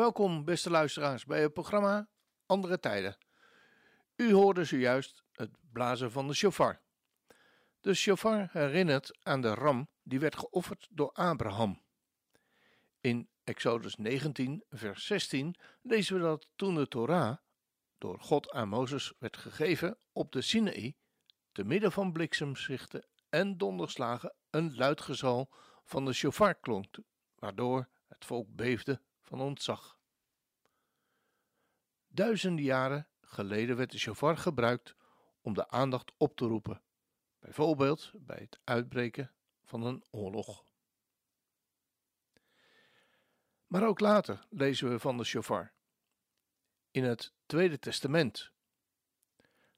Welkom, 0.00 0.44
beste 0.44 0.70
luisteraars, 0.70 1.24
bij 1.24 1.42
het 1.42 1.52
programma 1.52 2.08
Andere 2.46 2.80
Tijden. 2.80 3.16
U 4.16 4.32
hoorde 4.32 4.64
zojuist 4.64 5.24
het 5.32 5.50
blazen 5.72 6.10
van 6.10 6.26
de 6.26 6.34
shofar. 6.34 6.80
De 7.80 7.94
shofar 7.94 8.48
herinnert 8.52 9.18
aan 9.22 9.40
de 9.40 9.54
ram 9.54 9.88
die 10.02 10.20
werd 10.20 10.36
geofferd 10.36 10.86
door 10.90 11.12
Abraham. 11.12 11.82
In 13.00 13.28
Exodus 13.44 13.96
19, 13.96 14.64
vers 14.68 15.06
16 15.06 15.54
lezen 15.82 16.16
we 16.16 16.22
dat 16.22 16.48
toen 16.56 16.74
de 16.74 16.88
Torah 16.88 17.36
door 17.98 18.20
God 18.20 18.50
aan 18.50 18.68
Mozes 18.68 19.12
werd 19.18 19.36
gegeven 19.36 19.98
op 20.12 20.32
de 20.32 20.42
Sinaï, 20.42 20.94
te 21.52 21.64
midden 21.64 21.92
van 21.92 22.12
bliksemzichten 22.12 23.06
en 23.28 23.56
donderslagen, 23.56 24.34
een 24.50 24.76
luid 24.76 25.00
gezal 25.00 25.50
van 25.84 26.04
de 26.04 26.12
shofar 26.12 26.54
klonk, 26.54 26.98
waardoor 27.34 27.88
het 28.08 28.24
volk 28.24 28.46
beefde 28.50 29.00
van 29.30 29.40
ontzag. 29.40 29.98
Duizenden 32.08 32.64
jaren 32.64 33.08
geleden 33.20 33.76
werd 33.76 33.90
de 33.90 33.98
shofar 33.98 34.36
gebruikt 34.36 34.96
om 35.40 35.54
de 35.54 35.68
aandacht 35.68 36.12
op 36.16 36.36
te 36.36 36.46
roepen, 36.46 36.82
bijvoorbeeld 37.38 38.12
bij 38.14 38.38
het 38.38 38.60
uitbreken 38.64 39.32
van 39.64 39.82
een 39.82 40.04
oorlog. 40.10 40.64
Maar 43.66 43.86
ook 43.86 44.00
later 44.00 44.46
lezen 44.48 44.90
we 44.90 44.98
van 44.98 45.16
de 45.16 45.24
shofar 45.24 45.72
in 46.90 47.04
het 47.04 47.34
Tweede 47.46 47.78
Testament. 47.78 48.50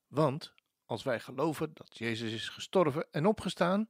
Want 0.07 0.55
als 0.85 1.03
wij 1.03 1.21
geloven 1.21 1.75
dat 1.75 1.99
Jezus 1.99 2.33
is 2.33 2.49
gestorven 2.49 3.11
en 3.11 3.27
opgestaan, 3.27 3.89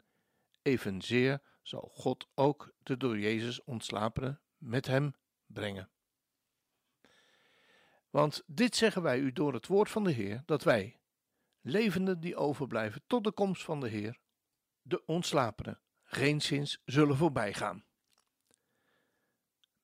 evenzeer 0.62 1.42
zal 1.62 1.90
God 1.94 2.28
ook 2.34 2.74
de 2.78 2.96
door 2.96 3.18
Jezus 3.18 3.64
ontslapenen 3.64 4.40
met 4.56 4.86
hem 4.86 5.14
brengen. 5.52 5.90
Want 8.10 8.42
dit 8.46 8.76
zeggen 8.76 9.02
wij 9.02 9.18
u 9.18 9.32
door 9.32 9.52
het 9.52 9.66
woord 9.66 9.90
van 9.90 10.04
de 10.04 10.12
Heer, 10.12 10.42
dat 10.46 10.62
wij, 10.62 11.00
levenden 11.60 12.20
die 12.20 12.36
overblijven 12.36 13.02
tot 13.06 13.24
de 13.24 13.32
komst 13.32 13.62
van 13.62 13.80
de 13.80 13.88
Heer, 13.88 14.18
de 14.82 15.04
ontslapenen, 15.04 15.80
geenszins 16.02 16.80
zullen 16.84 17.16
voorbijgaan. 17.16 17.84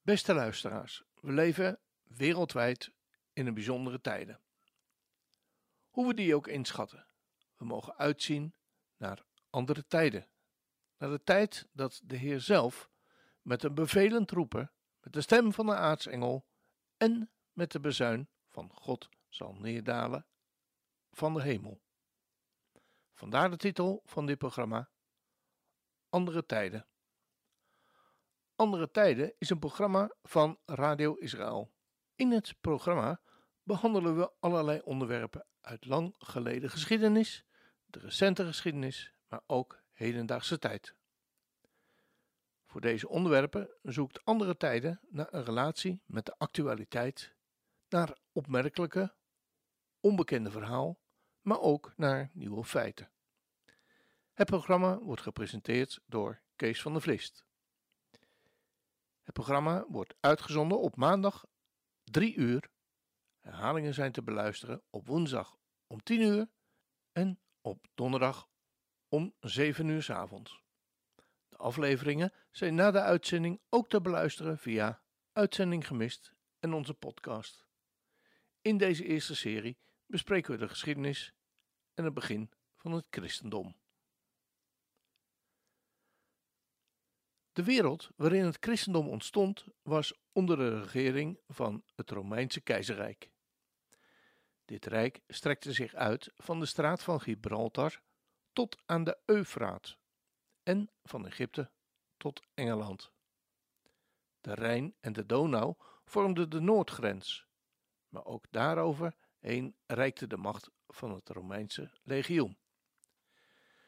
Beste 0.03 0.35
luisteraars, 0.35 1.05
we 1.21 1.33
leven 1.33 1.81
wereldwijd 2.03 2.93
in 3.33 3.47
een 3.47 3.55
bijzondere 3.55 4.01
tijden. 4.01 4.41
Hoe 5.89 6.07
we 6.07 6.15
die 6.15 6.35
ook 6.35 6.47
inschatten, 6.47 7.07
we 7.57 7.65
mogen 7.65 7.97
uitzien 7.97 8.55
naar 8.97 9.25
andere 9.51 9.87
tijden. 9.87 10.29
Naar 10.97 11.11
de 11.11 11.23
tijd 11.23 11.69
dat 11.73 12.01
de 12.05 12.17
Heer 12.17 12.41
zelf 12.41 12.91
met 13.43 13.63
een 13.63 13.75
bevelend 13.75 14.31
roepen, 14.31 14.73
met 15.09 15.17
de 15.17 15.23
stem 15.23 15.53
van 15.53 15.67
de 15.67 15.75
aartsengel 15.75 16.47
en 16.97 17.31
met 17.53 17.73
de 17.73 17.81
bezuin 17.81 18.29
van 18.47 18.71
God 18.75 19.09
zal 19.29 19.55
neerdalen 19.55 20.27
van 21.11 21.35
de 21.35 21.43
hemel. 21.43 21.81
Vandaar 23.15 23.51
de 23.51 23.57
titel 23.57 24.03
van 24.05 24.27
dit 24.27 24.39
programma: 24.39 24.91
Andere 26.09 26.47
Tijden. 26.47 26.87
Andere 28.55 28.91
Tijden 28.91 29.35
is 29.39 29.51
een 29.51 29.59
programma 29.59 30.15
van 30.23 30.59
Radio 30.65 31.15
Israël. 31.15 31.73
In 32.15 32.31
het 32.31 32.55
programma 32.61 33.21
behandelen 33.63 34.17
we 34.17 34.33
allerlei 34.41 34.81
onderwerpen 34.81 35.47
uit 35.61 35.85
lang 35.85 36.15
geleden 36.19 36.71
geschiedenis, 36.71 37.45
de 37.87 37.99
recente 37.99 38.45
geschiedenis, 38.45 39.15
maar 39.29 39.43
ook 39.47 39.83
hedendaagse 39.93 40.59
tijd. 40.59 40.98
Voor 42.69 42.81
deze 42.81 43.09
onderwerpen 43.09 43.71
zoekt 43.83 44.25
andere 44.25 44.57
tijden 44.57 45.01
naar 45.09 45.27
een 45.31 45.45
relatie 45.45 46.03
met 46.07 46.27
de 46.27 46.35
actualiteit, 46.39 47.35
naar 47.89 48.19
opmerkelijke, 48.33 49.15
onbekende 50.01 50.51
verhaal, 50.51 50.99
maar 51.41 51.61
ook 51.61 51.93
naar 51.97 52.31
nieuwe 52.33 52.65
feiten. 52.65 53.11
Het 54.33 54.47
programma 54.47 54.99
wordt 54.99 55.23
gepresenteerd 55.23 56.01
door 56.07 56.41
Kees 56.57 56.83
van 56.83 56.93
der 56.93 57.03
Vlist. 57.03 57.45
Het 59.23 59.33
programma 59.33 59.85
wordt 59.89 60.15
uitgezonden 60.21 60.81
op 60.81 60.97
maandag 60.97 61.47
3 62.05 62.35
uur. 62.35 62.71
Herhalingen 63.41 63.95
zijn 63.95 64.13
te 64.13 64.23
beluisteren 64.23 64.83
op 64.91 65.07
woensdag 65.07 65.59
om 65.87 66.03
10 66.03 66.21
uur 66.21 66.49
en 67.13 67.41
op 67.61 67.87
donderdag 67.95 68.49
om 69.09 69.35
7 69.41 69.89
uur 69.89 70.03
s 70.03 70.11
avonds. 70.11 70.67
Afleveringen 71.59 72.33
zijn 72.51 72.75
na 72.75 72.91
de 72.91 73.01
uitzending 73.01 73.61
ook 73.69 73.89
te 73.89 74.01
beluisteren 74.01 74.59
via 74.59 75.03
Uitzending 75.33 75.87
Gemist 75.87 76.33
en 76.59 76.73
onze 76.73 76.95
podcast. 76.95 77.67
In 78.63 78.77
deze 78.77 79.05
eerste 79.05 79.37
serie 79.37 79.79
bespreken 80.07 80.53
we 80.53 80.59
de 80.59 80.69
geschiedenis 80.69 81.33
en 81.95 82.05
het 82.05 82.15
begin 82.15 82.51
van 82.77 82.93
het 82.93 83.07
christendom. 83.11 83.77
De 87.53 87.65
wereld 87.65 88.11
waarin 88.17 88.45
het 88.45 88.57
christendom 88.61 89.09
ontstond 89.09 89.65
was 89.83 90.15
onder 90.33 90.57
de 90.57 90.81
regering 90.81 91.39
van 91.49 91.85
het 91.95 92.11
Romeinse 92.11 92.61
keizerrijk. 92.61 93.31
Dit 94.65 94.87
rijk 94.87 95.21
strekte 95.29 95.73
zich 95.73 95.95
uit 95.95 96.33
van 96.37 96.61
de 96.61 96.67
straat 96.67 97.03
van 97.03 97.21
Gibraltar 97.21 98.01
tot 98.53 98.83
aan 98.87 99.05
de 99.05 99.19
Eufraat 99.25 99.99
en 100.69 100.91
van 101.03 101.27
Egypte 101.27 101.71
tot 102.17 102.43
Engeland. 102.55 103.13
De 104.41 104.55
Rijn 104.55 104.95
en 105.01 105.13
de 105.13 105.27
Donau 105.27 105.75
vormden 106.05 106.51
de 106.51 106.61
noordgrens, 106.61 107.47
maar 108.09 108.25
ook 108.25 108.45
daarover 108.51 109.15
reikte 109.87 110.27
de 110.27 110.37
macht 110.37 110.71
van 110.87 111.15
het 111.15 111.29
Romeinse 111.29 111.91
legioen. 112.03 112.59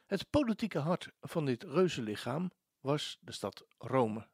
Het 0.07 0.31
politieke 0.31 0.79
hart 0.79 1.11
van 1.21 1.45
dit 1.45 1.63
reuzenlichaam 1.63 2.51
was 2.81 3.19
de 3.21 3.33
stad 3.33 3.67
Rome. 3.79 4.29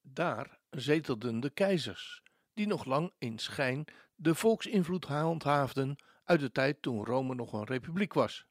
Daar 0.00 0.58
zetelden 0.70 1.40
de 1.40 1.50
keizers, 1.50 2.22
die 2.54 2.66
nog 2.66 2.84
lang 2.84 3.12
in 3.18 3.38
schijn 3.38 3.84
de 4.14 4.34
volksinvloed 4.34 5.04
handhaafden 5.04 5.96
uit 6.24 6.40
de 6.40 6.52
tijd 6.52 6.82
toen 6.82 7.04
Rome 7.04 7.34
nog 7.34 7.52
een 7.52 7.64
republiek 7.64 8.12
was. 8.12 8.49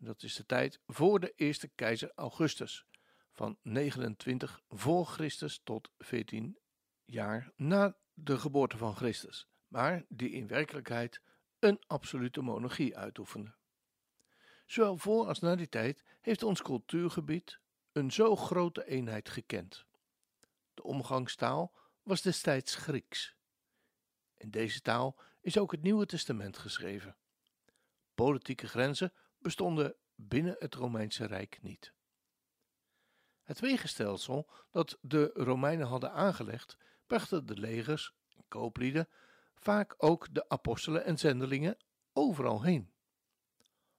Dat 0.00 0.22
is 0.22 0.34
de 0.34 0.46
tijd 0.46 0.80
voor 0.86 1.20
de 1.20 1.32
eerste 1.36 1.68
keizer 1.68 2.12
Augustus, 2.14 2.86
van 3.32 3.58
29 3.62 4.60
voor 4.68 5.06
Christus 5.06 5.60
tot 5.64 5.90
14 5.98 6.58
jaar 7.04 7.52
na 7.56 7.96
de 8.14 8.38
geboorte 8.38 8.76
van 8.76 8.96
Christus, 8.96 9.48
maar 9.68 10.04
die 10.08 10.30
in 10.30 10.46
werkelijkheid 10.46 11.20
een 11.58 11.82
absolute 11.86 12.40
monarchie 12.40 12.96
uitoefende. 12.96 13.54
Zowel 14.66 14.96
voor 14.96 15.26
als 15.26 15.38
na 15.38 15.56
die 15.56 15.68
tijd 15.68 16.04
heeft 16.20 16.42
ons 16.42 16.62
cultuurgebied 16.62 17.60
een 17.92 18.10
zo 18.10 18.36
grote 18.36 18.86
eenheid 18.86 19.28
gekend. 19.28 19.86
De 20.74 20.82
omgangstaal 20.82 21.76
was 22.02 22.22
destijds 22.22 22.74
Grieks. 22.74 23.36
In 24.36 24.50
deze 24.50 24.80
taal 24.80 25.20
is 25.40 25.58
ook 25.58 25.72
het 25.72 25.82
Nieuwe 25.82 26.06
Testament 26.06 26.58
geschreven. 26.58 27.16
Politieke 28.14 28.68
grenzen 28.68 29.12
bestonden 29.48 29.94
binnen 30.14 30.56
het 30.58 30.74
Romeinse 30.74 31.26
Rijk 31.26 31.58
niet. 31.62 31.92
Het 33.42 33.60
wegenstelsel 33.60 34.50
dat 34.70 34.98
de 35.00 35.30
Romeinen 35.34 35.86
hadden 35.86 36.12
aangelegd, 36.12 36.76
brachten 37.06 37.46
de 37.46 37.56
legers 37.56 38.14
en 38.36 38.44
kooplieden, 38.48 39.08
vaak 39.54 39.94
ook 39.96 40.34
de 40.34 40.48
apostelen 40.48 41.04
en 41.04 41.18
zendelingen, 41.18 41.76
overal 42.12 42.62
heen. 42.62 42.92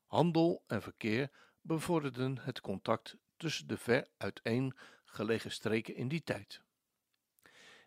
Handel 0.06 0.64
en 0.68 0.82
verkeer 0.82 1.32
bevorderden 1.62 2.38
het 2.38 2.62
contact 2.62 3.18
tussen 3.38 3.68
de 3.68 3.78
ver 3.78 4.08
uiteen 4.18 4.78
gelegen 5.06 5.52
streken 5.52 5.96
in 5.96 6.08
die 6.08 6.24
tijd. 6.24 6.62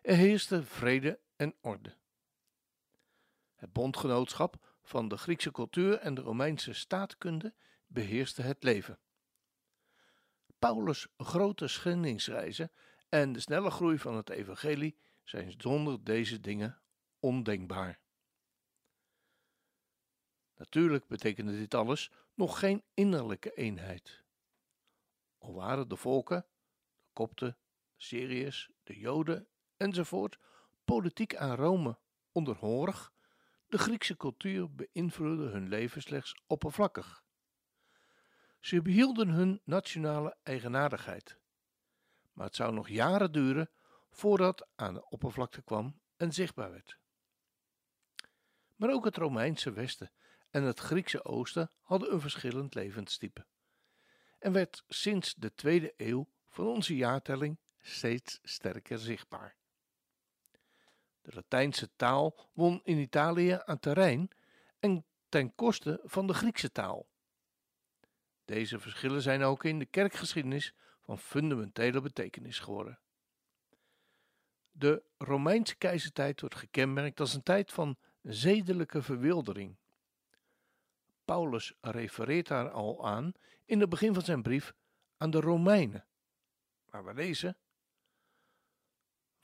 Er 0.01 0.15
heerste 0.15 0.63
vrede 0.63 1.19
en 1.35 1.55
orde. 1.61 1.95
Het 3.55 3.73
bondgenootschap 3.73 4.72
van 4.83 5.07
de 5.07 5.17
Griekse 5.17 5.51
cultuur 5.51 5.97
en 5.97 6.13
de 6.13 6.21
Romeinse 6.21 6.73
staatkunde 6.73 7.53
beheerste 7.87 8.41
het 8.41 8.63
leven. 8.63 8.99
Paulus' 10.59 11.07
grote 11.17 11.67
schendingsreizen 11.67 12.71
en 13.09 13.33
de 13.33 13.39
snelle 13.39 13.69
groei 13.69 13.97
van 13.97 14.15
het 14.15 14.29
evangelie 14.29 14.97
zijn 15.23 15.53
zonder 15.57 16.03
deze 16.03 16.39
dingen 16.39 16.81
ondenkbaar. 17.19 17.99
Natuurlijk 20.55 21.07
betekende 21.07 21.57
dit 21.57 21.73
alles 21.73 22.11
nog 22.33 22.59
geen 22.59 22.83
innerlijke 22.93 23.53
eenheid. 23.53 24.23
Al 25.37 25.53
waren 25.53 25.87
de 25.87 25.95
volken, 25.95 26.45
de 27.01 27.09
Kopten, 27.13 27.57
Syriërs, 27.97 28.69
de 28.83 28.99
Joden 28.99 29.47
enzovoort, 29.77 30.39
politiek 30.85 31.35
aan 31.35 31.55
Rome 31.55 31.97
onderhorig, 32.31 33.12
de 33.73 33.79
Griekse 33.79 34.17
cultuur 34.17 34.75
beïnvloedde 34.75 35.49
hun 35.49 35.67
leven 35.67 36.01
slechts 36.01 36.41
oppervlakkig. 36.47 37.23
Ze 38.59 38.81
behielden 38.81 39.29
hun 39.29 39.61
nationale 39.63 40.37
eigenaardigheid. 40.43 41.39
Maar 42.33 42.45
het 42.45 42.55
zou 42.55 42.73
nog 42.73 42.89
jaren 42.89 43.31
duren 43.31 43.69
voordat 44.09 44.67
aan 44.75 44.93
de 44.93 45.09
oppervlakte 45.09 45.61
kwam 45.61 45.99
en 46.17 46.33
zichtbaar 46.33 46.71
werd. 46.71 46.97
Maar 48.75 48.89
ook 48.89 49.05
het 49.05 49.17
Romeinse 49.17 49.71
Westen 49.71 50.11
en 50.49 50.63
het 50.63 50.79
Griekse 50.79 51.25
Oosten 51.25 51.71
hadden 51.81 52.13
een 52.13 52.21
verschillend 52.21 52.75
levenstype 52.75 53.45
en 54.39 54.51
werd 54.51 54.83
sinds 54.87 55.33
de 55.33 55.53
tweede 55.53 55.93
eeuw 55.97 56.29
van 56.47 56.67
onze 56.67 56.95
jaartelling 56.95 57.59
steeds 57.81 58.39
sterker 58.43 58.99
zichtbaar. 58.99 59.55
De 61.23 61.31
Latijnse 61.33 61.89
taal 61.95 62.49
won 62.53 62.81
in 62.83 62.97
Italië 62.97 63.61
aan 63.65 63.79
terrein 63.79 64.29
en 64.79 65.05
ten 65.29 65.55
koste 65.55 65.99
van 66.03 66.27
de 66.27 66.33
Griekse 66.33 66.71
taal. 66.71 67.07
Deze 68.45 68.79
verschillen 68.79 69.21
zijn 69.21 69.43
ook 69.43 69.63
in 69.63 69.79
de 69.79 69.85
kerkgeschiedenis 69.85 70.73
van 71.01 71.17
fundamentele 71.17 72.01
betekenis 72.01 72.59
geworden. 72.59 72.99
De 74.71 75.03
Romeinse 75.17 75.75
keizertijd 75.75 76.39
wordt 76.39 76.55
gekenmerkt 76.55 77.19
als 77.19 77.33
een 77.33 77.43
tijd 77.43 77.71
van 77.71 77.97
zedelijke 78.21 79.01
verwildering. 79.01 79.77
Paulus 81.25 81.73
refereert 81.81 82.47
daar 82.47 82.69
al 82.69 83.07
aan 83.07 83.31
in 83.65 83.79
het 83.79 83.89
begin 83.89 84.13
van 84.13 84.23
zijn 84.23 84.41
brief 84.41 84.73
aan 85.17 85.31
de 85.31 85.39
Romeinen, 85.39 86.05
waar 86.85 87.05
we 87.05 87.13
lezen: 87.13 87.57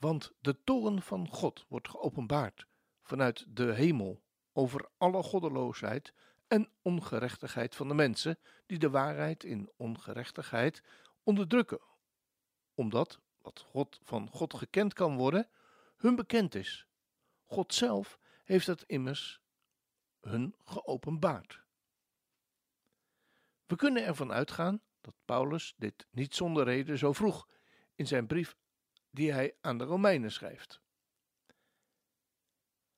Want 0.00 0.32
de 0.40 0.62
toren 0.64 1.02
van 1.02 1.28
God 1.28 1.64
wordt 1.68 1.88
geopenbaard 1.88 2.66
vanuit 3.02 3.44
de 3.48 3.72
hemel 3.74 4.22
over 4.52 4.88
alle 4.96 5.22
goddeloosheid 5.22 6.12
en 6.48 6.68
ongerechtigheid 6.82 7.76
van 7.76 7.88
de 7.88 7.94
mensen 7.94 8.38
die 8.66 8.78
de 8.78 8.90
waarheid 8.90 9.44
in 9.44 9.70
ongerechtigheid 9.76 10.82
onderdrukken, 11.22 11.80
omdat 12.74 13.20
wat 13.38 13.60
God 13.60 13.98
van 14.02 14.28
God 14.30 14.54
gekend 14.54 14.92
kan 14.92 15.16
worden, 15.16 15.48
hun 15.96 16.16
bekend 16.16 16.54
is. 16.54 16.86
God 17.46 17.74
zelf 17.74 18.18
heeft 18.44 18.66
het 18.66 18.82
immers 18.86 19.40
hun 20.20 20.54
geopenbaard. 20.64 21.60
We 23.66 23.76
kunnen 23.76 24.04
ervan 24.04 24.32
uitgaan 24.32 24.82
dat 25.00 25.14
Paulus 25.24 25.74
dit 25.76 26.06
niet 26.10 26.34
zonder 26.34 26.64
reden 26.64 26.98
zo 26.98 27.12
vroeg 27.12 27.48
in 27.94 28.06
zijn 28.06 28.26
brief 28.26 28.56
die 29.10 29.32
hij 29.32 29.56
aan 29.60 29.78
de 29.78 29.84
Romeinen 29.84 30.32
schrijft. 30.32 30.80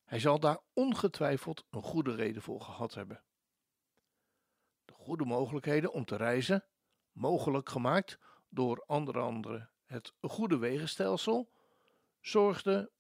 Hij 0.05 0.19
zal 0.19 0.41
daar 0.41 0.61
ongetwijfeld 0.73 1.67
een 1.71 1.83
goede 1.83 2.15
reden 2.15 2.43
voor 2.43 2.61
gehad 2.61 2.95
hebben. 2.95 3.23
De 4.85 4.93
goede 4.93 5.25
mogelijkheden 5.25 5.93
om 5.93 6.05
te 6.05 6.17
reizen, 6.17 6.65
mogelijk 7.13 7.69
gemaakt 7.69 8.19
door 8.49 8.85
onder 8.87 9.21
andere 9.21 9.71
het 9.85 10.15
goede 10.21 10.59
wegenstelsel, 10.59 11.53
zorgden 12.21 12.91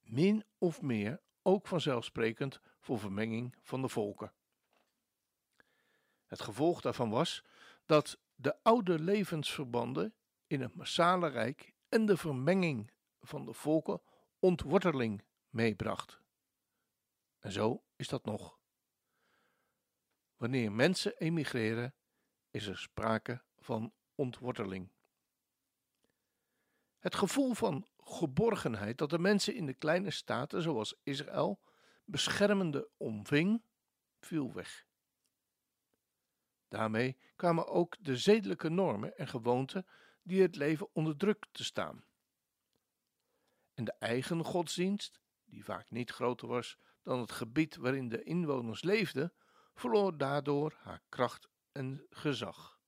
min 0.00 0.44
of 0.58 0.82
meer 0.82 1.22
ook 1.42 1.66
vanzelfsprekend 1.66 2.60
voor 2.80 2.98
vermenging 2.98 3.56
van 3.62 3.82
de 3.82 3.88
volken. 3.88 4.32
Het 6.26 6.40
gevolg 6.40 6.80
daarvan 6.80 7.10
was 7.10 7.44
dat 7.86 8.18
de 8.34 8.62
oude 8.62 8.98
levensverbanden 8.98 10.14
in 10.46 10.60
het 10.60 10.74
massale 10.74 11.28
rijk 11.28 11.73
en 11.94 12.06
de 12.06 12.16
vermenging 12.16 12.90
van 13.20 13.44
de 13.44 13.52
volken 13.52 14.02
ontworteling 14.38 15.24
meebracht. 15.48 16.20
En 17.38 17.52
zo 17.52 17.84
is 17.96 18.08
dat 18.08 18.24
nog. 18.24 18.58
Wanneer 20.36 20.72
mensen 20.72 21.16
emigreren, 21.16 21.94
is 22.50 22.66
er 22.66 22.78
sprake 22.78 23.42
van 23.58 23.92
ontworteling. 24.14 24.92
Het 26.98 27.14
gevoel 27.14 27.54
van 27.54 27.86
geborgenheid 27.98 28.98
dat 28.98 29.10
de 29.10 29.18
mensen 29.18 29.54
in 29.54 29.66
de 29.66 29.74
kleine 29.74 30.10
staten 30.10 30.62
zoals 30.62 30.96
Israël 31.02 31.60
beschermende 32.04 32.88
omving, 32.96 33.62
viel 34.20 34.52
weg. 34.52 34.86
Daarmee 36.68 37.16
kwamen 37.36 37.66
ook 37.66 37.96
de 38.00 38.16
zedelijke 38.16 38.68
normen 38.68 39.16
en 39.16 39.28
gewoonten 39.28 39.86
die 40.24 40.42
het 40.42 40.56
leven 40.56 40.88
onder 40.92 41.16
druk 41.16 41.46
te 41.52 41.64
staan. 41.64 42.04
En 43.74 43.84
de 43.84 43.94
eigen 43.98 44.44
godsdienst, 44.44 45.20
die 45.44 45.64
vaak 45.64 45.90
niet 45.90 46.10
groter 46.10 46.48
was 46.48 46.78
dan 47.02 47.20
het 47.20 47.32
gebied 47.32 47.76
waarin 47.76 48.08
de 48.08 48.22
inwoners 48.22 48.82
leefden, 48.82 49.32
verloor 49.74 50.16
daardoor 50.16 50.76
haar 50.78 51.02
kracht 51.08 51.48
en 51.72 52.06
gezag. 52.10 52.78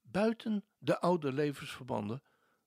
Buiten 0.00 0.64
de 0.78 1.00
oude 1.00 1.32
levensverbanden 1.32 2.22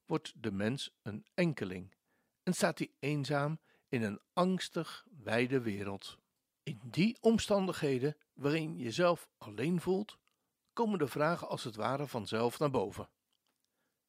wordt 0.06 0.34
de 0.44 0.52
mens 0.52 0.92
een 1.02 1.26
enkeling 1.34 1.96
en 2.44 2.54
staat 2.54 2.78
hij 2.78 2.92
eenzaam 3.00 3.60
in 3.88 4.04
een 4.04 4.22
angstig 4.34 5.06
wijde 5.10 5.62
wereld. 5.62 6.18
In 6.64 6.80
die 6.84 7.18
omstandigheden 7.22 8.18
waarin 8.34 8.78
je 8.78 8.84
jezelf 8.84 9.30
alleen 9.38 9.82
voelt, 9.82 10.18
komen 10.74 11.00
de 11.00 11.08
vragen 11.08 11.48
als 11.48 11.64
het 11.64 11.76
ware 11.76 12.08
vanzelf 12.08 12.60
naar 12.60 12.72
boven. 12.72 13.10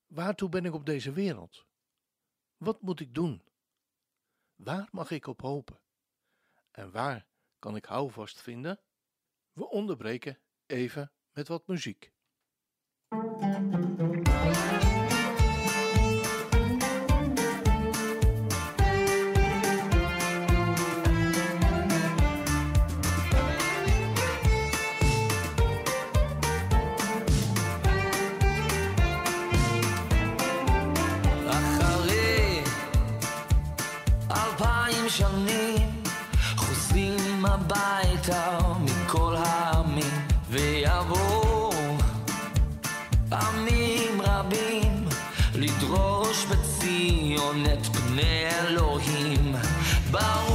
Waartoe 0.06 0.48
ben 0.48 0.64
ik 0.64 0.74
op 0.74 0.86
deze 0.86 1.12
wereld? 1.12 1.66
Wat 2.56 2.82
moet 2.82 3.00
ik 3.00 3.14
doen? 3.14 3.42
Waar 4.54 4.88
mag 4.90 5.10
ik 5.10 5.26
op 5.26 5.40
hopen? 5.40 5.80
En 6.70 6.90
waar 6.90 7.26
kan 7.58 7.76
ik 7.76 7.84
houvast 7.84 8.40
vinden? 8.40 8.80
We 9.52 9.68
onderbreken 9.68 10.38
even 10.66 11.12
met 11.32 11.48
wat 11.48 11.66
muziek. 11.66 12.12
שנים 35.16 36.02
חוזרים 36.56 37.46
הביתה 37.46 38.58
מכל 38.80 39.34
העמים 39.38 40.26
ויבואו 40.50 41.72
עמים 43.32 44.22
רבים 44.22 45.04
לדרוש 45.54 46.46
בציון 46.46 47.64
את 47.72 47.86
פני 47.86 48.44
אלוהים. 48.60 49.54
ברור 50.10 50.51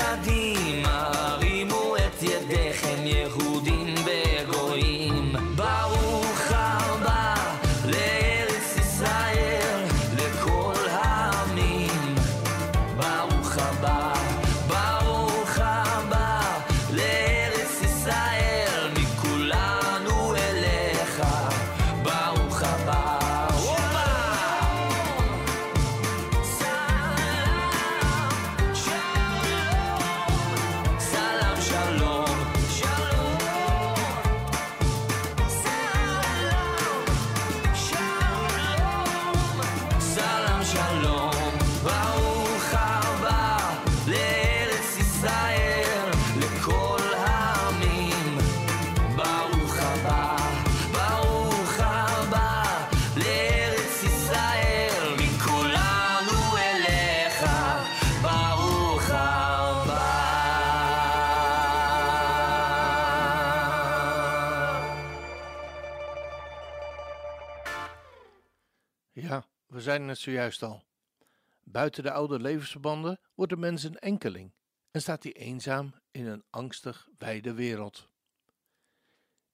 cadinho. 0.00 0.59
calor. 40.80 41.19
We 69.80 69.86
zeiden 69.86 70.08
het 70.08 70.18
zojuist 70.18 70.62
al. 70.62 70.84
Buiten 71.62 72.02
de 72.02 72.12
oude 72.12 72.40
levensverbanden 72.40 73.20
wordt 73.34 73.52
de 73.52 73.58
mens 73.58 73.82
een 73.82 73.98
enkeling 73.98 74.52
en 74.90 75.00
staat 75.00 75.22
hij 75.22 75.32
eenzaam 75.32 75.94
in 76.10 76.26
een 76.26 76.44
angstig 76.50 77.08
wijde 77.18 77.54
wereld. 77.54 78.08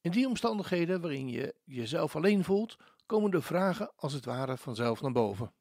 In 0.01 0.11
die 0.11 0.27
omstandigheden 0.27 1.01
waarin 1.01 1.29
je 1.29 1.55
jezelf 1.65 2.17
alleen 2.17 2.45
voelt, 2.45 2.77
komen 3.07 3.31
de 3.31 3.43
vragen 3.43 3.93
als 3.97 4.13
het 4.13 4.25
ware 4.25 4.57
vanzelf 4.57 5.01
naar 5.01 5.13
boven. 5.13 5.53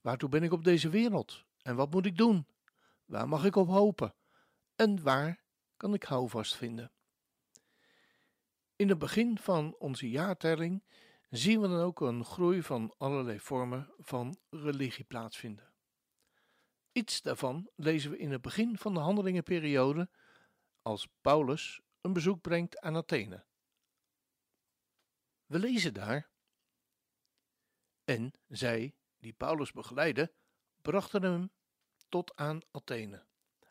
Waartoe 0.00 0.28
ben 0.28 0.42
ik 0.42 0.52
op 0.52 0.64
deze 0.64 0.88
wereld? 0.88 1.44
En 1.62 1.76
wat 1.76 1.90
moet 1.90 2.06
ik 2.06 2.16
doen? 2.16 2.46
Waar 3.04 3.28
mag 3.28 3.44
ik 3.44 3.56
op 3.56 3.68
hopen? 3.68 4.14
En 4.76 5.02
waar 5.02 5.44
kan 5.76 5.94
ik 5.94 6.02
houvast 6.02 6.56
vinden? 6.56 6.92
In 8.76 8.88
het 8.88 8.98
begin 8.98 9.38
van 9.38 9.74
onze 9.78 10.10
jaartelling 10.10 10.82
zien 11.36 11.60
we 11.60 11.68
dan 11.68 11.80
ook 11.80 12.00
een 12.00 12.24
groei 12.24 12.62
van 12.62 12.94
allerlei 12.98 13.40
vormen 13.40 13.92
van 13.98 14.36
religie 14.50 15.04
plaatsvinden. 15.04 15.72
Iets 16.92 17.22
daarvan 17.22 17.70
lezen 17.76 18.10
we 18.10 18.18
in 18.18 18.30
het 18.30 18.42
begin 18.42 18.78
van 18.78 18.94
de 18.94 19.00
handelingenperiode 19.00 20.10
als 20.82 21.08
Paulus 21.20 21.80
een 22.00 22.12
bezoek 22.12 22.40
brengt 22.40 22.80
aan 22.80 22.96
Athene. 22.96 23.44
We 25.46 25.58
lezen 25.58 25.94
daar. 25.94 26.30
En 28.04 28.32
zij, 28.48 28.94
die 29.18 29.32
Paulus 29.32 29.72
begeleidden, 29.72 30.32
brachten 30.82 31.22
hem 31.22 31.50
tot 32.08 32.36
aan 32.36 32.60
Athene. 32.70 33.26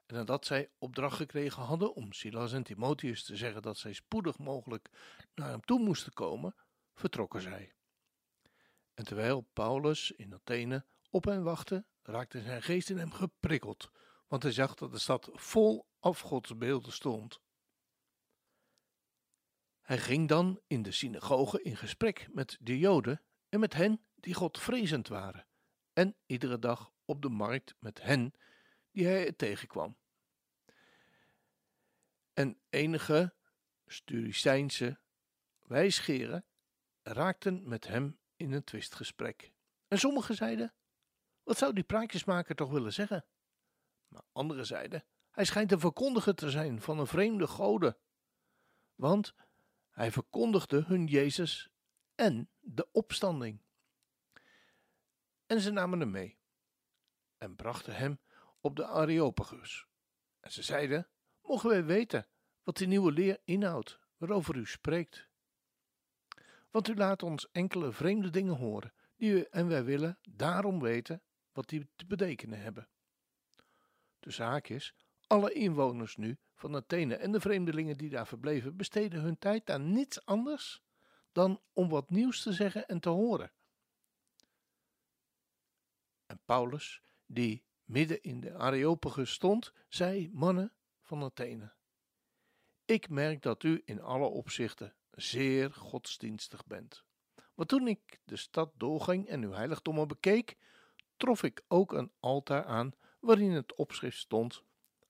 En 0.05 0.15
nadat 0.15 0.46
zij 0.46 0.72
opdracht 0.77 1.15
gekregen 1.15 1.63
hadden 1.63 1.93
om 1.93 2.13
Silas 2.13 2.53
en 2.53 2.63
Timotheus 2.63 3.24
te 3.24 3.36
zeggen 3.36 3.62
dat 3.62 3.77
zij 3.77 3.93
spoedig 3.93 4.38
mogelijk 4.38 4.89
naar 5.36 5.50
hem 5.50 5.62
toe 5.62 5.79
moesten 5.79 6.13
komen, 6.13 6.55
vertrokken 6.93 7.41
zij. 7.41 7.73
En 8.93 9.05
terwijl 9.05 9.41
Paulus 9.53 10.12
in 10.12 10.33
Athene 10.33 10.85
op 11.09 11.25
hen 11.25 11.43
wachtte, 11.43 11.85
raakte 12.01 12.41
zijn 12.41 12.62
geest 12.62 12.89
in 12.89 12.97
hem 12.97 13.12
geprikkeld, 13.12 13.91
want 14.27 14.43
hij 14.43 14.51
zag 14.51 14.75
dat 14.75 14.91
de 14.91 15.00
stad 15.00 15.29
vol 15.33 15.88
afgodsbeelden 16.00 16.91
stond. 16.91 17.41
Hij 19.81 19.97
ging 19.97 20.27
dan 20.27 20.62
in 20.67 20.81
de 20.81 20.91
synagoge 20.91 21.62
in 21.62 21.77
gesprek 21.77 22.27
met 22.31 22.57
de 22.59 22.79
Joden 22.79 23.21
en 23.50 23.59
met 23.59 23.73
hen 23.73 24.05
die 24.15 24.33
Godvrezend 24.33 25.07
waren, 25.07 25.47
en 25.93 26.15
iedere 26.25 26.59
dag 26.59 26.91
op 27.05 27.21
de 27.21 27.29
markt 27.29 27.75
met 27.79 28.01
hen 28.01 28.33
die 28.91 29.05
hij 29.05 29.31
tegenkwam. 29.31 29.97
En 32.33 32.59
enige 32.69 33.33
Sturicijnse 33.85 35.00
wijsgeren 35.59 36.45
raakten 37.03 37.67
met 37.67 37.88
hem 37.88 38.19
in 38.36 38.51
een 38.51 38.63
twistgesprek. 38.63 39.53
En 39.88 40.00
sommigen 40.00 40.36
zeiden: 40.36 40.74
Wat 41.43 41.57
zou 41.57 41.74
die 41.74 41.83
praatjesmaker 41.83 42.55
toch 42.55 42.72
willen 42.72 42.93
zeggen? 42.93 43.25
Maar 44.07 44.24
anderen 44.31 44.65
zeiden: 44.65 45.05
Hij 45.31 45.45
schijnt 45.45 45.72
een 45.72 45.79
verkondiger 45.79 46.36
te 46.36 46.50
zijn 46.50 46.81
van 46.81 47.00
een 47.00 47.07
vreemde 47.07 47.48
goden. 47.48 47.98
Want 48.95 49.36
hij 49.89 50.12
verkondigde 50.12 50.83
hun 50.83 51.05
Jezus 51.05 51.69
en 52.15 52.50
de 52.60 52.91
opstanding. 52.91 53.62
En 55.45 55.62
ze 55.62 55.72
namen 55.72 56.00
hem 56.00 56.12
mee 56.12 56.38
en 57.38 57.55
brachten 57.55 57.95
hem 57.95 58.19
op 58.60 58.75
de 58.75 58.86
Areopagus. 58.86 59.88
En 60.39 60.51
ze 60.51 60.63
zeiden: 60.63 61.10
Mogen 61.41 61.69
wij 61.69 61.86
weten 61.86 62.27
wat 62.63 62.77
die 62.77 62.88
nieuwe 62.88 63.12
leer 63.12 63.41
inhoudt, 63.43 64.00
waarover 64.17 64.55
u 64.55 64.65
spreekt? 64.65 65.31
Want 66.74 66.88
u 66.88 66.96
laat 66.96 67.24
ons 67.24 67.51
enkele 67.51 67.92
vreemde 67.92 68.30
dingen 68.30 68.56
horen, 68.56 68.94
die 69.15 69.32
u 69.32 69.42
en 69.42 69.68
wij 69.68 69.84
willen 69.84 70.20
daarom 70.22 70.80
weten 70.80 71.22
wat 71.51 71.70
die 71.70 71.89
te 71.96 72.06
betekenen 72.06 72.62
hebben. 72.62 72.88
De 74.20 74.32
zaak 74.32 74.68
is, 74.68 74.96
alle 75.27 75.53
inwoners 75.53 76.15
nu 76.15 76.38
van 76.53 76.75
Athene 76.75 77.15
en 77.15 77.32
de 77.32 77.39
vreemdelingen 77.39 77.98
die 77.98 78.10
daar 78.10 78.27
verbleven, 78.27 78.77
besteden 78.77 79.22
hun 79.22 79.38
tijd 79.38 79.70
aan 79.70 79.92
niets 79.92 80.25
anders 80.25 80.84
dan 81.32 81.62
om 81.74 81.89
wat 81.89 82.10
nieuws 82.10 82.42
te 82.42 82.53
zeggen 82.53 82.88
en 82.88 83.00
te 83.00 83.10
horen. 83.10 83.51
En 86.25 86.39
Paulus, 86.46 87.01
die 87.25 87.63
midden 87.84 88.22
in 88.22 88.39
de 88.39 88.53
Areopagus 88.53 89.32
stond, 89.32 89.74
zei: 89.89 90.30
Mannen 90.32 90.74
van 91.01 91.24
Athene, 91.24 91.74
ik 92.86 93.10
merk 93.10 93.42
dat 93.42 93.63
u 93.63 93.82
in 93.86 94.01
alle 94.01 94.27
opzichten 94.27 94.96
zeer 95.15 95.74
godsdienstig 95.74 96.65
bent. 96.65 97.03
Maar 97.53 97.65
toen 97.65 97.88
ik 97.88 98.20
de 98.25 98.36
stad 98.36 98.72
doorging 98.77 99.27
en 99.27 99.43
uw 99.43 99.51
heiligdommen 99.51 100.08
bekeek, 100.08 100.58
trof 101.17 101.43
ik 101.43 101.63
ook 101.67 101.93
een 101.93 102.12
altaar 102.20 102.65
aan 102.65 102.93
waarin 103.20 103.51
het 103.51 103.75
opschrift 103.75 104.17
stond 104.17 104.63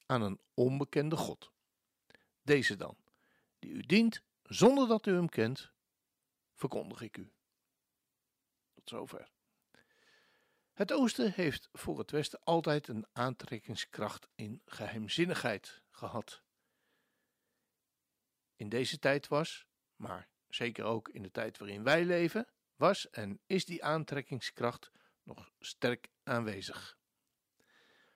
aan 0.05 0.21
een 0.21 0.39
onbekende 0.53 1.15
God. 1.15 1.51
Deze 2.41 2.75
dan, 2.75 2.97
die 3.59 3.71
u 3.71 3.81
dient 3.81 4.23
zonder 4.43 4.87
dat 4.87 5.05
u 5.05 5.13
hem 5.13 5.29
kent, 5.29 5.71
verkondig 6.53 7.01
ik 7.01 7.17
u. 7.17 7.31
Tot 8.73 8.89
zover. 8.89 9.31
Het 10.73 10.91
oosten 10.91 11.33
heeft 11.33 11.69
voor 11.71 11.97
het 11.97 12.11
westen 12.11 12.43
altijd 12.43 12.87
een 12.87 13.05
aantrekkingskracht 13.11 14.27
in 14.35 14.61
geheimzinnigheid 14.65 15.81
gehad. 15.89 16.41
In 18.55 18.69
deze 18.69 18.99
tijd 18.99 19.27
was, 19.27 19.67
maar 19.95 20.27
zeker 20.49 20.83
ook 20.83 21.09
in 21.09 21.21
de 21.21 21.31
tijd 21.31 21.57
waarin 21.57 21.83
wij 21.83 22.05
leven, 22.05 22.47
was 22.75 23.09
en 23.09 23.39
is 23.45 23.65
die 23.65 23.83
aantrekkingskracht 23.83 24.91
nog 25.23 25.51
sterk 25.59 26.09
aanwezig. 26.23 26.97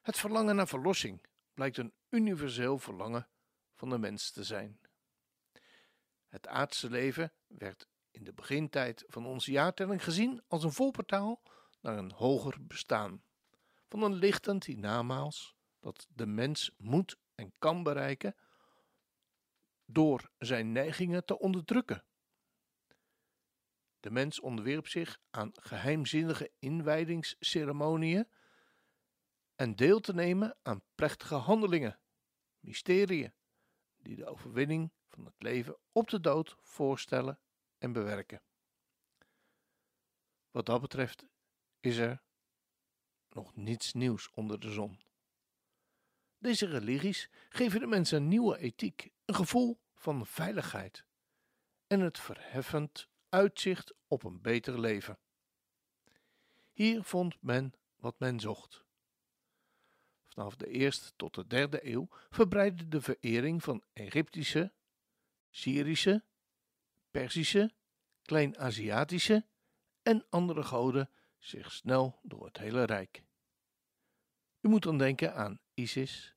Het 0.01 0.17
verlangen 0.17 0.55
naar 0.55 0.67
verlossing 0.67 1.25
blijkt 1.53 1.77
een 1.77 1.93
universeel 2.09 2.77
verlangen 2.79 3.27
van 3.73 3.89
de 3.89 3.97
mens 3.97 4.31
te 4.31 4.43
zijn. 4.43 4.79
Het 6.27 6.47
aardse 6.47 6.89
leven 6.89 7.33
werd 7.47 7.87
in 8.11 8.23
de 8.23 8.33
begintijd 8.33 9.03
van 9.07 9.25
onze 9.25 9.51
jaartelling 9.51 10.03
gezien 10.03 10.43
als 10.47 10.63
een 10.63 10.71
volportaal 10.71 11.41
naar 11.81 11.97
een 11.97 12.11
hoger 12.11 12.65
bestaan, 12.67 13.23
van 13.87 14.01
een 14.01 14.13
lichtend 14.13 14.65
hiernamaals 14.65 15.55
dat 15.79 16.07
de 16.09 16.25
mens 16.25 16.71
moet 16.77 17.17
en 17.35 17.53
kan 17.59 17.83
bereiken 17.83 18.35
door 19.89 20.31
zijn 20.37 20.71
neigingen 20.71 21.25
te 21.25 21.39
onderdrukken. 21.39 22.03
De 23.99 24.11
mens 24.11 24.39
onderwierp 24.39 24.87
zich 24.87 25.19
aan 25.29 25.51
geheimzinnige 25.53 26.51
inwijdingsceremonieën 26.59 28.27
en 29.55 29.75
deel 29.75 29.99
te 29.99 30.13
nemen 30.13 30.57
aan 30.61 30.81
plechtige 30.95 31.35
handelingen, 31.35 31.99
mysterieën, 32.59 33.33
die 33.97 34.15
de 34.15 34.25
overwinning 34.25 34.91
van 35.07 35.25
het 35.25 35.35
leven 35.37 35.77
op 35.91 36.09
de 36.09 36.19
dood 36.19 36.55
voorstellen 36.59 37.39
en 37.77 37.91
bewerken. 37.91 38.41
Wat 40.51 40.65
dat 40.65 40.81
betreft 40.81 41.25
is 41.79 41.97
er 41.97 42.23
nog 43.29 43.55
niets 43.55 43.93
nieuws 43.93 44.29
onder 44.31 44.59
de 44.59 44.71
zon. 44.71 45.06
Deze 46.37 46.65
religies 46.65 47.29
geven 47.49 47.79
de 47.79 47.87
mensen 47.87 48.17
een 48.17 48.27
nieuwe 48.27 48.57
ethiek, 48.57 49.11
een 49.25 49.35
gevoel 49.35 49.79
van 49.95 50.25
veiligheid 50.25 51.05
en 51.87 51.99
het 51.99 52.19
verheffend 52.19 53.07
uitzicht 53.29 53.93
op 54.07 54.23
een 54.23 54.41
beter 54.41 54.79
leven. 54.79 55.19
Hier 56.71 57.03
vond 57.03 57.41
men 57.41 57.73
wat 57.95 58.19
men 58.19 58.39
zocht. 58.39 58.85
Vanaf 60.25 60.55
de 60.55 60.67
eerste 60.67 61.11
tot 61.15 61.35
de 61.35 61.47
derde 61.47 61.87
eeuw 61.87 62.07
verbreidde 62.29 62.87
de 62.87 63.01
verering 63.01 63.63
van 63.63 63.83
Egyptische, 63.93 64.73
Syrische, 65.49 66.23
Persische, 67.11 67.71
Klein-Aziatische 68.21 69.45
en 70.01 70.25
andere 70.29 70.63
goden 70.63 71.09
zich 71.37 71.71
snel 71.71 72.19
door 72.23 72.45
het 72.45 72.57
hele 72.57 72.83
rijk. 72.83 73.23
U 74.67 74.69
moet 74.69 74.83
dan 74.83 74.97
denken 74.97 75.35
aan 75.35 75.59
Isis, 75.73 76.35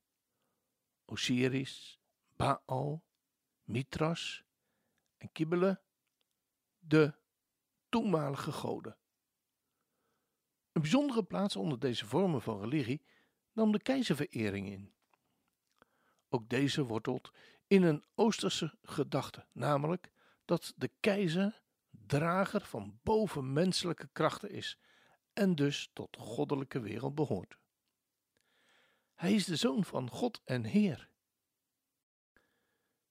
Osiris, 1.05 1.99
Baal, 2.35 3.03
Mithras 3.63 4.43
en 5.17 5.31
Kibele, 5.31 5.81
de 6.79 7.13
toenmalige 7.89 8.51
goden. 8.51 8.97
Een 10.71 10.81
bijzondere 10.81 11.23
plaats 11.23 11.55
onder 11.55 11.79
deze 11.79 12.05
vormen 12.05 12.41
van 12.41 12.59
religie 12.59 13.01
nam 13.51 13.71
de 13.71 13.81
keizerverering 13.81 14.69
in. 14.69 14.93
Ook 16.29 16.49
deze 16.49 16.83
wortelt 16.83 17.31
in 17.67 17.83
een 17.83 18.03
Oosterse 18.15 18.77
gedachte, 18.81 19.45
namelijk 19.51 20.11
dat 20.45 20.73
de 20.75 20.91
keizer 20.99 21.61
drager 21.89 22.61
van 22.61 22.99
bovenmenselijke 23.03 24.09
krachten 24.11 24.49
is 24.49 24.79
en 25.33 25.55
dus 25.55 25.89
tot 25.93 26.17
goddelijke 26.17 26.79
wereld 26.79 27.15
behoort. 27.15 27.59
Hij 29.21 29.33
is 29.33 29.45
de 29.45 29.55
zoon 29.55 29.85
van 29.85 30.09
God 30.09 30.41
en 30.43 30.63
Heer. 30.63 31.09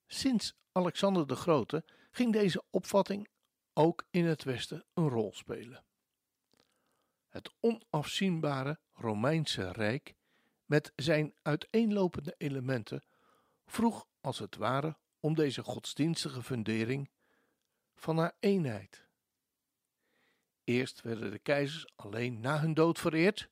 Sinds 0.07 0.53
Alexander 0.71 1.27
de 1.27 1.35
Grote 1.35 1.83
ging 2.11 2.33
deze 2.33 2.63
opvatting 2.69 3.29
ook 3.73 4.05
in 4.09 4.25
het 4.25 4.43
Westen 4.43 4.85
een 4.93 5.09
rol 5.09 5.33
spelen. 5.33 5.83
Het 7.29 7.53
onafzienbare 7.59 8.79
Romeinse 8.93 9.71
Rijk 9.71 10.15
met 10.65 10.93
zijn 10.95 11.33
uiteenlopende 11.41 12.35
elementen 12.37 13.03
vroeg 13.65 14.07
als 14.21 14.39
het 14.39 14.55
ware 14.55 14.97
om 15.19 15.35
deze 15.35 15.63
godsdienstige 15.63 16.43
fundering 16.43 17.09
van 17.95 18.17
haar 18.17 18.35
eenheid. 18.39 19.07
Eerst 20.63 21.01
werden 21.01 21.31
de 21.31 21.39
keizers 21.39 21.95
alleen 21.95 22.39
na 22.39 22.59
hun 22.59 22.73
dood 22.73 22.99
vereerd, 22.99 23.49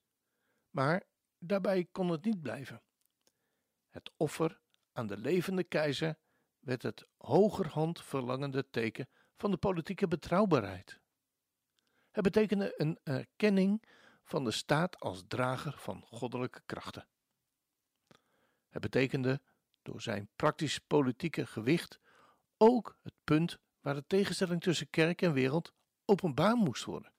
maar 0.69 1.08
daarbij 1.39 1.88
kon 1.91 2.10
het 2.10 2.23
niet 2.23 2.41
blijven. 2.41 2.82
Het 3.89 4.12
offer 4.17 4.60
aan 4.91 5.08
de 5.08 5.17
levende 5.17 5.63
keizer 5.63 6.17
werd 6.60 6.82
het 6.82 7.08
hogerhand 7.17 8.04
verlangende 8.04 8.69
teken 8.69 9.10
van 9.38 9.52
de 9.52 9.58
politieke 9.58 10.08
betrouwbaarheid. 10.08 10.99
Het 12.12 12.23
betekende 12.23 12.73
een 12.78 12.99
erkenning 13.04 13.84
van 14.23 14.43
de 14.43 14.52
staat 14.52 14.99
als 14.99 15.23
drager 15.28 15.78
van 15.78 16.04
goddelijke 16.06 16.62
krachten. 16.65 17.08
Het 18.69 18.82
betekende 18.82 19.41
door 19.82 20.02
zijn 20.02 20.30
praktisch 20.36 20.80
politieke 20.80 21.45
gewicht 21.45 21.99
ook 22.58 22.97
het 23.02 23.13
punt 23.23 23.60
waar 23.80 23.93
de 23.93 24.06
tegenstelling 24.08 24.62
tussen 24.62 24.89
kerk 24.89 25.21
en 25.21 25.34
wereld 25.34 25.73
openbaar 26.06 26.56
moest 26.56 26.84
worden. 26.84 27.13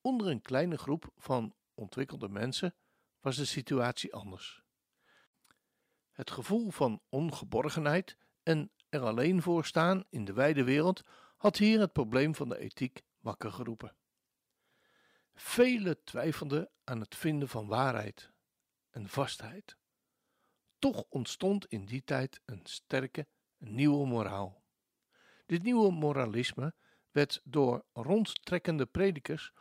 Onder 0.00 0.26
een 0.26 0.42
kleine 0.42 0.78
groep 0.78 1.12
van 1.16 1.54
ontwikkelde 1.80 2.28
mensen 2.28 2.74
was 3.20 3.36
de 3.36 3.44
situatie 3.44 4.14
anders. 4.14 4.62
Het 6.10 6.30
gevoel 6.30 6.70
van 6.70 7.02
ongeborgenheid 7.08 8.16
en 8.42 8.70
er 8.88 9.00
alleen 9.00 9.42
voor 9.42 9.64
staan 9.64 10.04
in 10.10 10.24
de 10.24 10.32
wijde 10.32 10.64
wereld 10.64 11.02
had 11.36 11.56
hier 11.56 11.80
het 11.80 11.92
probleem 11.92 12.34
van 12.34 12.48
de 12.48 12.58
ethiek 12.58 13.02
wakker 13.18 13.52
geroepen. 13.52 13.96
Velen 15.34 16.04
twijfelden 16.04 16.70
aan 16.84 17.00
het 17.00 17.16
vinden 17.16 17.48
van 17.48 17.66
waarheid 17.66 18.30
en 18.90 19.08
vastheid. 19.08 19.76
Toch 20.78 21.04
ontstond 21.08 21.66
in 21.66 21.84
die 21.84 22.04
tijd 22.04 22.40
een 22.44 22.60
sterke, 22.62 23.26
nieuwe 23.58 24.06
moraal. 24.06 24.62
Dit 25.46 25.62
nieuwe 25.62 25.92
moralisme 25.92 26.74
werd 27.10 27.40
door 27.44 27.84
rondtrekkende 27.92 28.86
predikers 28.86 29.52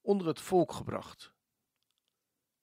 onder 0.00 0.26
het 0.26 0.40
volk 0.40 0.72
gebracht. 0.72 1.34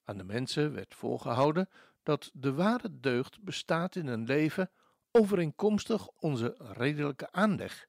Aan 0.04 0.18
de 0.18 0.24
mensen 0.24 0.74
werd 0.74 0.96
voorgehouden 0.96 1.70
dat 2.04 2.32
de 2.34 2.54
ware 2.54 3.00
deugd 3.00 3.42
bestaat 3.44 3.96
in 3.96 4.08
een 4.08 4.26
leven 4.26 4.72
overeenkomstig 5.12 6.08
onze 6.08 6.56
redelijke 6.58 7.32
aanleg, 7.32 7.88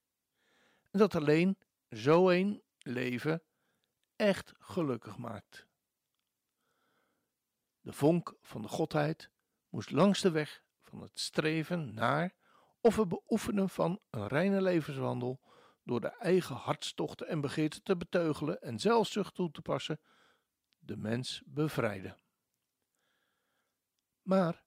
en 0.90 0.98
dat 0.98 1.14
alleen 1.14 1.58
zo 1.90 2.30
een 2.30 2.62
leven 2.78 3.42
echt 4.16 4.52
gelukkig 4.58 5.16
maakt. 5.16 5.66
De 7.80 7.92
vonk 7.92 8.34
van 8.40 8.62
de 8.62 8.68
Godheid 8.68 9.30
moest 9.68 9.90
langs 9.90 10.20
de 10.20 10.30
weg 10.30 10.62
van 10.82 11.00
het 11.00 11.20
streven 11.20 11.94
naar 11.94 12.34
of 12.80 12.96
het 12.96 13.08
beoefenen 13.08 13.68
van 13.68 14.00
een 14.10 14.28
reine 14.28 14.62
levenswandel 14.62 15.40
door 15.82 16.00
de 16.00 16.08
eigen 16.08 16.56
hartstochten 16.56 17.28
en 17.28 17.40
begeerten 17.40 17.82
te 17.82 17.96
beteugelen 17.96 18.62
en 18.62 18.78
zelfzucht 18.78 19.34
toe 19.34 19.50
te 19.50 19.62
passen, 19.62 20.00
de 20.84 20.96
mens 20.96 21.42
bevrijden. 21.46 22.18
Maar 24.22 24.64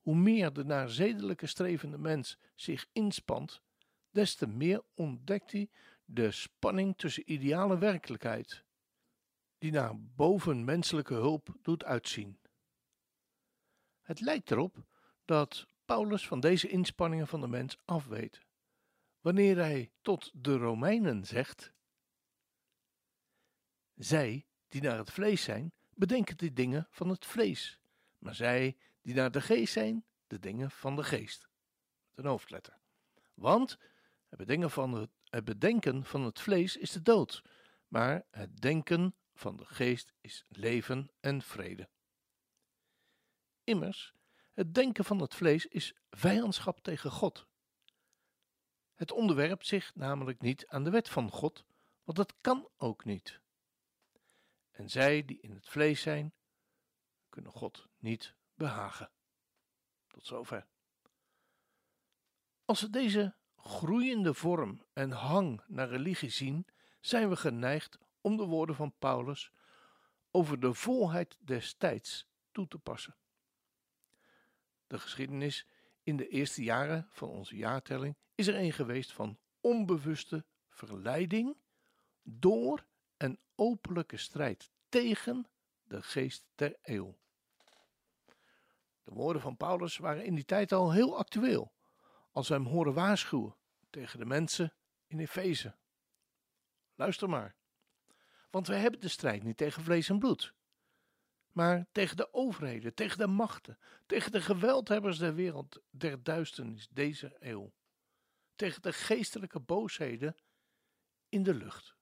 hoe 0.00 0.16
meer 0.16 0.52
de 0.52 0.64
naar 0.64 0.90
zedelijke 0.90 1.46
strevende 1.46 1.98
mens 1.98 2.38
zich 2.54 2.88
inspant, 2.92 3.62
des 4.10 4.34
te 4.34 4.46
meer 4.46 4.82
ontdekt 4.94 5.52
hij 5.52 5.70
de 6.04 6.30
spanning 6.30 6.96
tussen 6.96 7.32
ideale 7.32 7.78
werkelijkheid, 7.78 8.64
die 9.58 9.72
naar 9.72 10.00
bovenmenselijke 10.00 11.14
hulp 11.14 11.56
doet 11.62 11.84
uitzien. 11.84 12.40
Het 14.02 14.20
lijkt 14.20 14.50
erop 14.50 14.84
dat 15.24 15.66
Paulus 15.84 16.26
van 16.26 16.40
deze 16.40 16.68
inspanningen 16.68 17.26
van 17.26 17.40
de 17.40 17.48
mens 17.48 17.78
afweet, 17.84 18.46
wanneer 19.20 19.56
hij 19.56 19.92
tot 20.00 20.30
de 20.34 20.56
Romeinen 20.56 21.24
zegt: 21.24 21.72
Zij 23.94 24.47
die 24.68 24.82
naar 24.82 24.98
het 24.98 25.10
vlees 25.10 25.42
zijn, 25.42 25.72
bedenken 25.94 26.36
de 26.36 26.52
dingen 26.52 26.86
van 26.90 27.08
het 27.08 27.26
vlees, 27.26 27.78
maar 28.18 28.34
zij 28.34 28.76
die 29.02 29.14
naar 29.14 29.30
de 29.30 29.40
geest 29.40 29.72
zijn, 29.72 30.04
de 30.26 30.38
dingen 30.38 30.70
van 30.70 30.96
de 30.96 31.04
geest. 31.04 31.48
Met 32.14 32.24
een 32.24 32.30
hoofdletter. 32.30 32.78
Want 33.34 33.78
het 34.28 34.38
bedenken 34.38 34.70
van 34.70 34.92
het, 34.92 35.10
het 35.24 35.44
bedenken 35.44 36.04
van 36.04 36.24
het 36.24 36.40
vlees 36.40 36.76
is 36.76 36.92
de 36.92 37.02
dood, 37.02 37.42
maar 37.88 38.26
het 38.30 38.60
denken 38.60 39.14
van 39.34 39.56
de 39.56 39.64
geest 39.64 40.12
is 40.20 40.44
leven 40.48 41.10
en 41.20 41.42
vrede. 41.42 41.88
Immers, 43.64 44.14
het 44.52 44.74
denken 44.74 45.04
van 45.04 45.20
het 45.20 45.34
vlees 45.34 45.66
is 45.66 45.94
vijandschap 46.10 46.80
tegen 46.80 47.10
God. 47.10 47.46
Het 48.94 49.12
onderwerpt 49.12 49.66
zich 49.66 49.94
namelijk 49.94 50.40
niet 50.40 50.66
aan 50.66 50.84
de 50.84 50.90
wet 50.90 51.08
van 51.08 51.30
God, 51.30 51.64
want 52.04 52.18
dat 52.18 52.34
kan 52.40 52.68
ook 52.76 53.04
niet. 53.04 53.40
En 54.78 54.90
zij 54.90 55.24
die 55.24 55.40
in 55.40 55.50
het 55.50 55.68
vlees 55.68 56.00
zijn, 56.00 56.34
kunnen 57.28 57.52
God 57.52 57.88
niet 57.96 58.34
behagen. 58.54 59.10
Tot 60.06 60.26
zover. 60.26 60.66
Als 62.64 62.80
we 62.80 62.90
deze 62.90 63.34
groeiende 63.56 64.34
vorm 64.34 64.84
en 64.92 65.10
hang 65.10 65.62
naar 65.66 65.88
religie 65.88 66.30
zien, 66.30 66.66
zijn 67.00 67.28
we 67.28 67.36
geneigd 67.36 67.98
om 68.20 68.36
de 68.36 68.44
woorden 68.44 68.74
van 68.74 68.94
Paulus 68.98 69.52
over 70.30 70.60
de 70.60 70.74
volheid 70.74 71.38
des 71.40 71.74
tijds 71.74 72.28
toe 72.52 72.68
te 72.68 72.78
passen. 72.78 73.16
De 74.86 74.98
geschiedenis 74.98 75.66
in 76.02 76.16
de 76.16 76.28
eerste 76.28 76.62
jaren 76.62 77.08
van 77.10 77.28
onze 77.28 77.56
jaartelling 77.56 78.16
is 78.34 78.46
er 78.46 78.54
een 78.54 78.72
geweest 78.72 79.12
van 79.12 79.38
onbewuste 79.60 80.44
verleiding 80.68 81.56
door 82.22 82.86
openlijke 83.58 84.16
strijd 84.16 84.70
tegen 84.88 85.46
de 85.82 86.02
geest 86.02 86.44
der 86.54 86.76
eeuw. 86.82 87.18
De 89.02 89.12
woorden 89.14 89.42
van 89.42 89.56
Paulus 89.56 89.96
waren 89.96 90.24
in 90.24 90.34
die 90.34 90.44
tijd 90.44 90.72
al 90.72 90.92
heel 90.92 91.18
actueel, 91.18 91.72
als 92.32 92.48
we 92.48 92.54
hem 92.54 92.66
horen 92.66 92.94
waarschuwen 92.94 93.56
tegen 93.90 94.18
de 94.18 94.24
mensen 94.24 94.74
in 95.06 95.18
Efeze. 95.18 95.76
Luister 96.94 97.28
maar, 97.28 97.56
want 98.50 98.66
wij 98.66 98.80
hebben 98.80 99.00
de 99.00 99.08
strijd 99.08 99.42
niet 99.42 99.56
tegen 99.56 99.82
vlees 99.82 100.08
en 100.08 100.18
bloed, 100.18 100.54
maar 101.52 101.86
tegen 101.92 102.16
de 102.16 102.32
overheden, 102.32 102.94
tegen 102.94 103.18
de 103.18 103.26
machten, 103.26 103.78
tegen 104.06 104.32
de 104.32 104.40
geweldhebbers 104.40 105.18
der 105.18 105.34
wereld, 105.34 105.82
der 105.90 106.22
duisternis 106.22 106.88
deze 106.88 107.36
eeuw, 107.38 107.72
tegen 108.54 108.82
de 108.82 108.92
geestelijke 108.92 109.60
boosheden 109.60 110.36
in 111.28 111.42
de 111.42 111.54
lucht. 111.54 111.97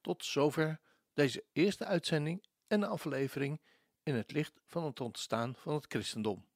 Tot 0.00 0.24
zover 0.24 0.80
deze 1.12 1.44
eerste 1.52 1.84
uitzending 1.84 2.46
en 2.66 2.82
aflevering 2.82 3.60
in 4.02 4.14
het 4.14 4.32
licht 4.32 4.60
van 4.64 4.84
het 4.84 5.00
ontstaan 5.00 5.56
van 5.56 5.74
het 5.74 5.86
christendom. 5.88 6.48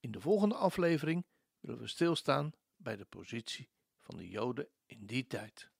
In 0.00 0.10
de 0.10 0.20
volgende 0.20 0.54
aflevering 0.54 1.26
willen 1.60 1.80
we 1.80 1.86
stilstaan 1.86 2.52
bij 2.76 2.96
de 2.96 3.04
positie 3.04 3.70
van 3.98 4.16
de 4.16 4.28
Joden 4.28 4.68
in 4.86 5.06
die 5.06 5.26
tijd. 5.26 5.71